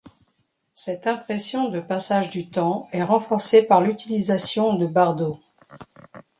Cette 0.73 1.05
impression 1.05 1.69
de 1.69 1.79
passage 1.79 2.31
du 2.31 2.49
temps 2.49 2.89
est 2.91 3.03
renforcée 3.03 3.61
par 3.61 3.81
l'utilisation 3.81 4.73
de 4.73 4.87
bardeaux. 4.87 5.39